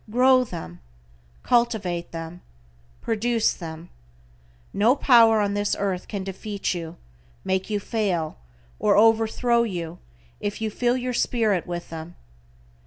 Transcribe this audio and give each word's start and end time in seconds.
Grow 0.09 0.43
them. 0.43 0.79
Cultivate 1.43 2.11
them. 2.11 2.41
Produce 3.01 3.53
them. 3.53 3.89
No 4.73 4.95
power 4.95 5.39
on 5.41 5.53
this 5.53 5.75
earth 5.77 6.07
can 6.07 6.23
defeat 6.23 6.73
you, 6.73 6.97
make 7.43 7.69
you 7.69 7.79
fail, 7.79 8.39
or 8.79 8.95
over 8.97 9.27
throw 9.27 9.61
you 9.61 9.99
if 10.39 10.59
you 10.59 10.71
fill 10.71 10.97
your 10.97 11.13
Spirit 11.13 11.67
with 11.67 11.91
them. 11.91 12.15